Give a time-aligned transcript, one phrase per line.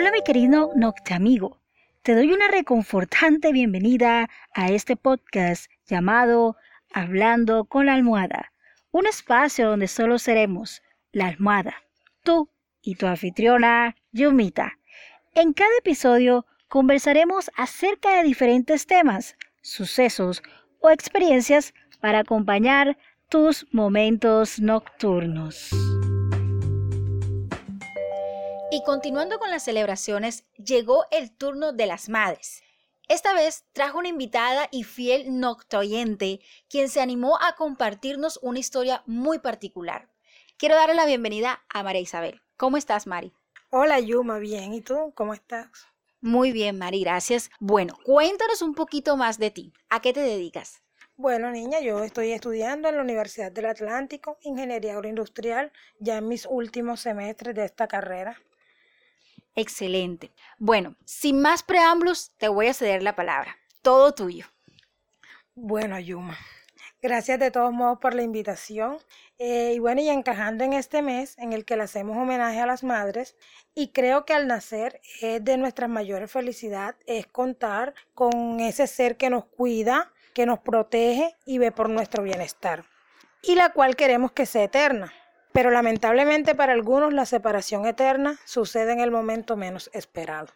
[0.00, 1.58] Hola mi querido Noctamigo,
[2.02, 6.56] te doy una reconfortante bienvenida a este podcast llamado
[6.94, 8.52] Hablando con la almohada,
[8.92, 11.74] un espacio donde solo seremos la almohada,
[12.22, 12.48] tú
[12.80, 14.78] y tu anfitriona Yumita.
[15.34, 20.44] En cada episodio conversaremos acerca de diferentes temas, sucesos
[20.78, 22.96] o experiencias para acompañar
[23.28, 25.70] tus momentos nocturnos.
[28.70, 32.62] Y continuando con las celebraciones, llegó el turno de las madres.
[33.08, 39.02] Esta vez trajo una invitada y fiel noctoyente, quien se animó a compartirnos una historia
[39.06, 40.10] muy particular.
[40.58, 42.42] Quiero darle la bienvenida a María Isabel.
[42.58, 43.32] ¿Cómo estás, Mari?
[43.70, 44.74] Hola, Yuma, bien.
[44.74, 45.14] ¿Y tú?
[45.14, 45.68] ¿Cómo estás?
[46.20, 47.48] Muy bien, Mari, gracias.
[47.60, 49.72] Bueno, cuéntanos un poquito más de ti.
[49.88, 50.82] ¿A qué te dedicas?
[51.16, 56.44] Bueno, niña, yo estoy estudiando en la Universidad del Atlántico, Ingeniería Agroindustrial, ya en mis
[56.44, 58.36] últimos semestres de esta carrera.
[59.58, 60.30] Excelente.
[60.58, 63.56] Bueno, sin más preámbulos, te voy a ceder la palabra.
[63.82, 64.46] Todo tuyo.
[65.56, 66.38] Bueno, Yuma,
[67.02, 68.98] gracias de todos modos por la invitación.
[69.36, 72.66] Eh, y bueno, y encajando en este mes en el que le hacemos homenaje a
[72.66, 73.34] las madres,
[73.74, 79.16] y creo que al nacer es de nuestra mayor felicidad, es contar con ese ser
[79.16, 82.84] que nos cuida, que nos protege y ve por nuestro bienestar,
[83.42, 85.12] y la cual queremos que sea eterna.
[85.58, 90.54] Pero lamentablemente para algunos la separación eterna sucede en el momento menos esperado.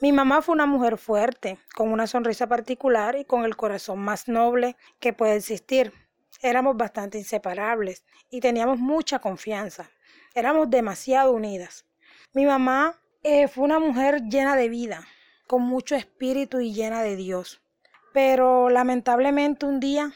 [0.00, 4.26] Mi mamá fue una mujer fuerte, con una sonrisa particular y con el corazón más
[4.26, 5.92] noble que puede existir.
[6.40, 9.92] Éramos bastante inseparables y teníamos mucha confianza.
[10.34, 11.86] Éramos demasiado unidas.
[12.32, 15.06] Mi mamá eh, fue una mujer llena de vida,
[15.46, 17.62] con mucho espíritu y llena de Dios.
[18.12, 20.12] Pero lamentablemente un día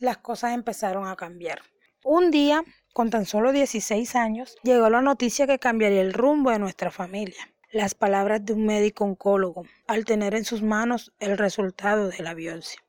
[0.00, 1.62] las cosas empezaron a cambiar.
[2.02, 6.60] Un día con tan solo 16 años, llegó la noticia que cambiaría el rumbo de
[6.60, 7.52] nuestra familia.
[7.72, 12.34] Las palabras de un médico oncólogo, al tener en sus manos el resultado de la
[12.34, 12.80] biopsia.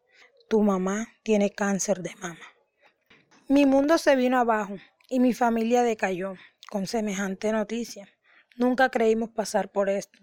[0.47, 2.45] Tu mamá tiene cáncer de mama.
[3.47, 4.75] Mi mundo se vino abajo
[5.09, 6.35] y mi familia decayó
[6.69, 8.07] con semejante noticia.
[8.57, 10.19] Nunca creímos pasar por esto.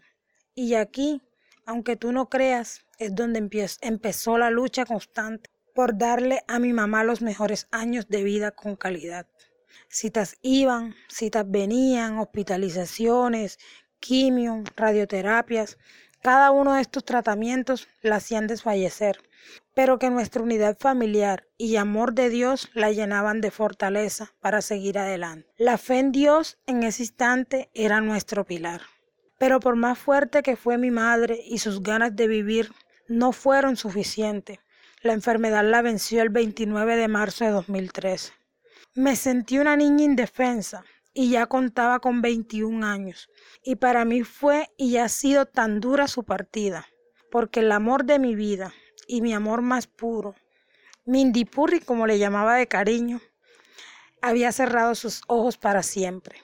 [0.55, 1.23] Y aquí,
[1.67, 3.41] aunque tú no creas, es donde
[3.81, 8.77] empezó la lucha constante por darle a mi mamá los mejores años de vida con
[8.77, 9.27] calidad.
[9.89, 13.59] Citas iban, citas venían, hospitalizaciones,
[14.01, 15.79] quimio, radioterapias.
[16.23, 19.19] Cada uno de estos tratamientos la hacían desfallecer,
[19.75, 24.99] pero que nuestra unidad familiar y amor de Dios la llenaban de fortaleza para seguir
[24.99, 25.49] adelante.
[25.57, 28.83] La fe en Dios en ese instante era nuestro pilar.
[29.39, 32.73] Pero por más fuerte que fue mi madre y sus ganas de vivir,
[33.09, 34.59] no fueron suficientes.
[35.03, 38.33] La enfermedad la venció el 29 de marzo de 2013.
[38.95, 43.31] Me sentí una niña indefensa y ya contaba con 21 años.
[43.65, 46.87] Y para mí fue y ha sido tan dura su partida,
[47.31, 48.75] porque el amor de mi vida
[49.07, 50.35] y mi amor más puro,
[51.07, 53.23] Mindipurri como le llamaba de cariño,
[54.21, 56.43] había cerrado sus ojos para siempre.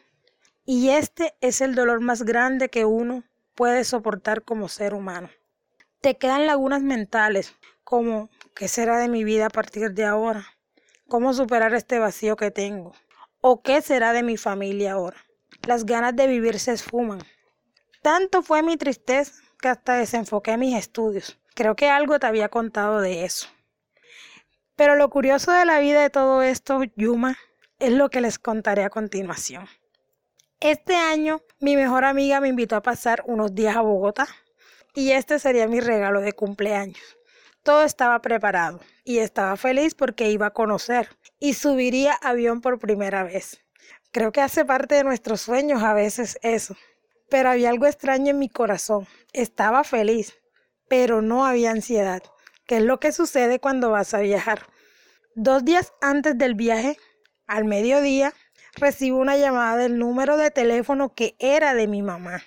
[0.65, 5.29] Y este es el dolor más grande que uno puede soportar como ser humano.
[6.01, 7.55] Te quedan lagunas mentales,
[7.85, 10.47] como ¿qué será de mi vida a partir de ahora?
[11.09, 12.93] ¿Cómo superar este vacío que tengo?
[13.41, 15.17] ¿O qué será de mi familia ahora?
[15.67, 17.21] Las ganas de vivir se esfuman.
[18.03, 21.39] Tanto fue mi tristeza que hasta desenfoqué mis estudios.
[21.55, 23.49] Creo que algo te había contado de eso.
[24.77, 27.39] Pero lo curioso de la vida de todo esto, Yuma,
[27.79, 29.67] es lo que les contaré a continuación.
[30.61, 34.29] Este año mi mejor amiga me invitó a pasar unos días a Bogotá
[34.95, 37.18] y este sería mi regalo de cumpleaños.
[37.69, 43.25] Todo estaba preparado y estaba feliz porque iba a conocer y subiría avión por primera
[43.25, 43.63] vez.
[44.11, 46.79] Creo que hace parte de nuestros sueños a veces eso.
[47.29, 49.07] Pero había algo extraño en mi corazón.
[49.35, 50.39] Estaba feliz,
[50.89, 52.23] pero no había ansiedad,
[52.67, 54.63] que es lo que sucede cuando vas a viajar.
[55.35, 56.97] Dos días antes del viaje,
[57.47, 58.33] al mediodía,
[58.77, 62.43] recibo una llamada del número de teléfono que era de mi mamá.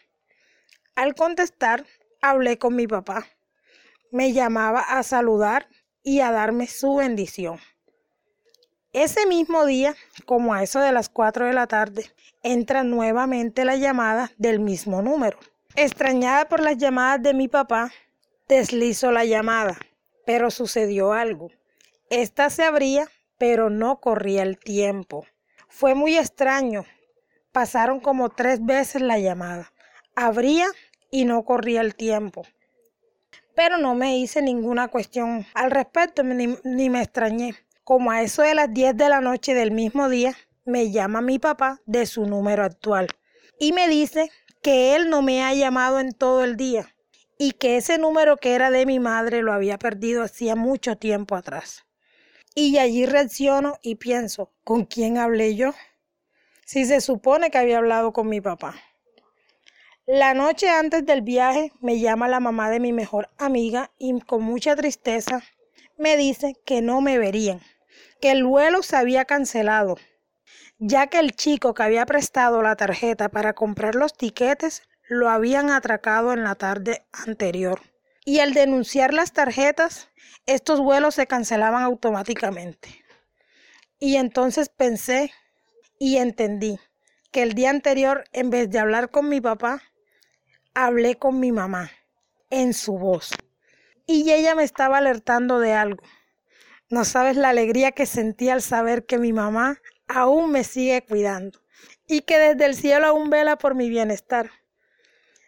[0.96, 1.86] Al contestar,
[2.24, 3.28] hablé con mi papá
[4.12, 5.68] me llamaba a saludar
[6.04, 7.60] y a darme su bendición.
[8.94, 12.12] Ese mismo día, como a eso de las 4 de la tarde,
[12.44, 15.40] entra nuevamente la llamada del mismo número.
[15.76, 17.92] Extrañada por las llamadas de mi papá,
[18.50, 19.78] deslizo la llamada,
[20.26, 21.48] pero sucedió algo.
[22.10, 25.26] Esta se abría, pero no corría el tiempo.
[25.70, 26.84] Fue muy extraño.
[27.54, 29.72] Pasaron como tres veces la llamada.
[30.18, 30.68] Abría
[31.10, 32.44] y no corría el tiempo
[33.56, 37.56] pero no me hice ninguna cuestión al respecto ni, me extrañé.
[37.84, 41.40] Como a eso de las 10 de la noche del mismo día, me llama mi
[41.40, 43.08] papá de su número actual
[43.60, 44.30] y me dice
[44.62, 46.96] que él no me ha llamado en todo el día
[47.38, 51.36] y que ese número que era de mi madre lo había perdido hacía mucho tiempo
[51.36, 51.86] atrás.
[52.54, 55.74] Y allí reacciono y pienso, ¿con quién hablé yo?
[56.66, 58.76] Si se supone que había hablado con mi papá.
[60.08, 64.42] La noche antes del viaje me llama la mamá de mi mejor amiga y con
[64.42, 65.44] mucha tristeza
[65.96, 67.62] me dice que no me verían,
[68.20, 69.98] que el vuelo se había cancelado,
[70.80, 75.70] ya que el chico que había prestado la tarjeta para comprar los tiquetes lo habían
[75.70, 77.80] atracado en la tarde anterior.
[78.26, 80.10] Y al denunciar las tarjetas,
[80.48, 83.06] estos vuelos se cancelaban automáticamente.
[84.00, 85.32] Y entonces pensé
[86.00, 86.80] y entendí
[87.32, 89.84] que el día anterior, en vez de hablar con mi papá,
[90.74, 91.92] hablé con mi mamá
[92.50, 93.32] en su voz.
[94.06, 96.04] Y ella me estaba alertando de algo.
[96.90, 101.62] No sabes la alegría que sentí al saber que mi mamá aún me sigue cuidando
[102.08, 104.52] y que desde el cielo aún vela por mi bienestar.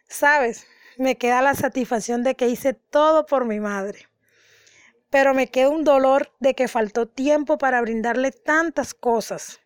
[0.08, 0.66] Sabes,
[0.98, 4.08] me queda la satisfacción de que hice todo por mi madre
[5.14, 9.60] pero me queda un dolor de que faltó tiempo para brindarle tantas cosas.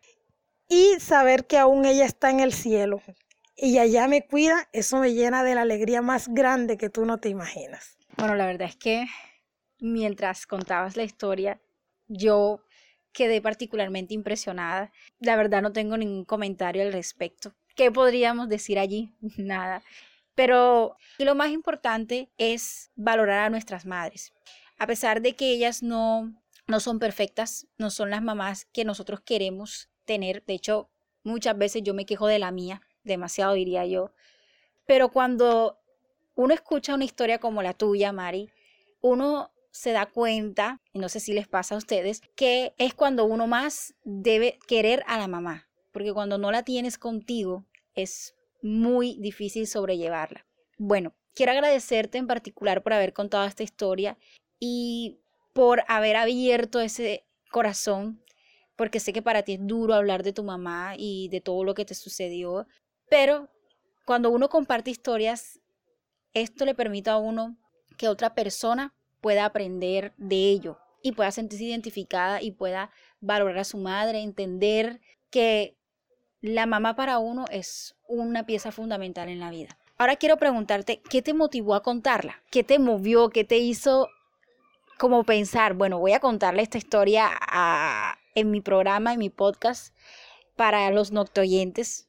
[0.67, 3.01] Y saber que aún ella está en el cielo
[3.57, 7.17] y allá me cuida, eso me llena de la alegría más grande que tú no
[7.17, 7.97] te imaginas.
[8.17, 9.05] Bueno, la verdad es que
[9.79, 11.59] mientras contabas la historia,
[12.07, 12.63] yo
[13.11, 14.91] quedé particularmente impresionada.
[15.19, 17.55] La verdad no tengo ningún comentario al respecto.
[17.75, 19.13] ¿Qué podríamos decir allí?
[19.37, 19.83] Nada.
[20.35, 24.31] Pero lo más importante es valorar a nuestras madres
[24.77, 26.33] a pesar de que ellas no,
[26.67, 30.43] no son perfectas, no son las mamás que nosotros queremos tener.
[30.45, 30.89] De hecho,
[31.23, 34.11] muchas veces yo me quejo de la mía, demasiado diría yo.
[34.85, 35.79] Pero cuando
[36.35, 38.49] uno escucha una historia como la tuya, Mari,
[39.01, 43.25] uno se da cuenta, y no sé si les pasa a ustedes, que es cuando
[43.25, 49.17] uno más debe querer a la mamá, porque cuando no la tienes contigo es muy
[49.19, 50.45] difícil sobrellevarla.
[50.77, 54.17] Bueno, quiero agradecerte en particular por haber contado esta historia
[54.59, 55.19] y
[55.53, 58.23] por haber abierto ese corazón,
[58.75, 61.73] porque sé que para ti es duro hablar de tu mamá y de todo lo
[61.73, 62.67] que te sucedió,
[63.09, 63.49] pero
[64.05, 65.59] cuando uno comparte historias,
[66.33, 67.57] esto le permite a uno
[67.97, 73.63] que otra persona pueda aprender de ello y pueda sentirse identificada y pueda valorar a
[73.63, 75.77] su madre, entender que
[76.41, 79.77] la mamá para uno es una pieza fundamental en la vida.
[79.97, 82.43] Ahora quiero preguntarte, ¿qué te motivó a contarla?
[82.51, 83.29] ¿Qué te movió?
[83.29, 84.09] ¿Qué te hizo
[84.97, 87.29] como pensar, bueno, voy a contarle esta historia
[88.35, 89.95] en mi programa, en mi podcast,
[90.55, 92.06] para los noctoyentes.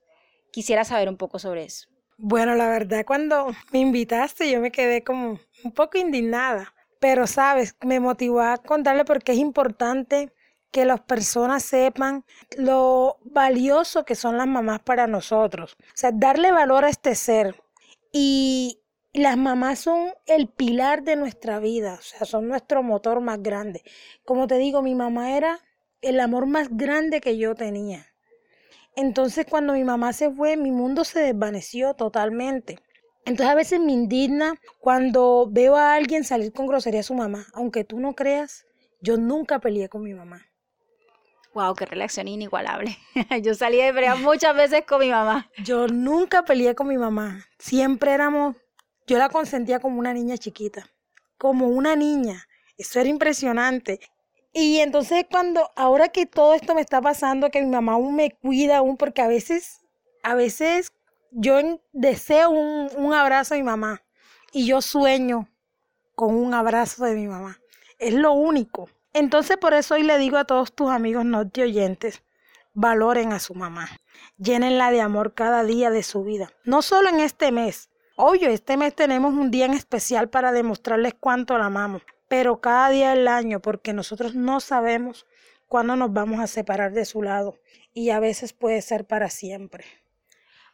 [0.52, 1.88] Quisiera saber un poco sobre eso.
[2.16, 6.74] Bueno, la verdad, cuando me invitaste, yo me quedé como un poco indignada.
[7.00, 10.32] Pero, sabes, me motivó a contarle porque es importante
[10.70, 12.24] que las personas sepan
[12.56, 15.76] lo valioso que son las mamás para nosotros.
[15.80, 17.62] O sea, darle valor a este ser.
[18.12, 18.80] Y
[19.12, 23.82] las mamás son el pilar de nuestra vida, o sea, son nuestro motor más grande.
[24.24, 25.60] Como te digo, mi mamá era
[26.00, 28.06] el amor más grande que yo tenía.
[29.00, 32.80] Entonces cuando mi mamá se fue, mi mundo se desvaneció totalmente.
[33.24, 37.46] Entonces a veces me indigna cuando veo a alguien salir con grosería a su mamá.
[37.52, 38.66] Aunque tú no creas,
[39.00, 40.44] yo nunca peleé con mi mamá.
[41.54, 42.98] Wow, qué relación inigualable.
[43.40, 45.48] yo salí de pelea muchas veces con mi mamá.
[45.62, 47.44] Yo nunca peleé con mi mamá.
[47.56, 48.56] Siempre éramos
[49.06, 50.90] yo la consentía como una niña chiquita,
[51.38, 52.48] como una niña.
[52.76, 54.00] Eso era impresionante.
[54.60, 58.32] Y entonces cuando, ahora que todo esto me está pasando, que mi mamá aún me
[58.32, 59.82] cuida, aún porque a veces,
[60.24, 60.90] a veces
[61.30, 61.60] yo
[61.92, 64.02] deseo un, un abrazo de mi mamá
[64.52, 65.48] y yo sueño
[66.16, 67.60] con un abrazo de mi mamá.
[68.00, 68.90] Es lo único.
[69.12, 72.24] Entonces por eso hoy le digo a todos tus amigos no te oyentes,
[72.74, 73.88] valoren a su mamá.
[74.38, 76.50] Llénenla de amor cada día de su vida.
[76.64, 81.14] No solo en este mes, Oye, este mes tenemos un día en especial para demostrarles
[81.14, 85.26] cuánto la amamos, pero cada día del año, porque nosotros no sabemos
[85.66, 87.58] cuándo nos vamos a separar de su lado
[87.92, 89.84] y a veces puede ser para siempre.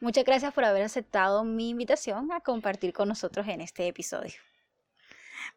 [0.00, 4.34] Muchas gracias por haber aceptado mi invitación a compartir con nosotros en este episodio.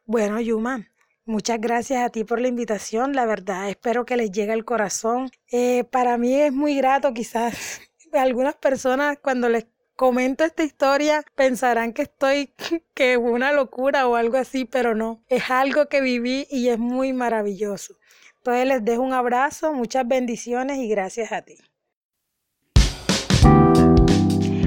[0.05, 0.87] Bueno, Yuma,
[1.29, 5.29] Muchas gracias a ti por la invitación, la verdad, espero que les llegue al corazón.
[5.51, 7.81] Eh, para mí es muy grato, quizás
[8.13, 12.53] algunas personas cuando les comento esta historia pensarán que estoy
[12.93, 17.11] que una locura o algo así, pero no, es algo que viví y es muy
[17.11, 17.95] maravilloso.
[18.37, 21.55] Entonces les dejo un abrazo, muchas bendiciones y gracias a ti.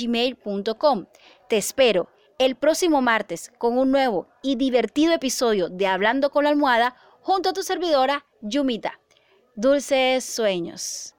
[0.00, 1.06] gmail.com.
[1.48, 2.08] Te espero
[2.38, 7.48] el próximo martes con un nuevo y divertido episodio de Hablando con la almohada junto
[7.48, 9.01] a tu servidora Yumita.
[9.54, 11.14] Dulces sueños.